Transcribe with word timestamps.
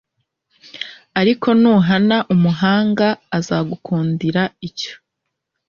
ariko 1.19 1.47
nuhana 1.61 2.17
umuhanga 2.33 3.07
azagukundira 3.37 4.43
icyo 4.67 4.93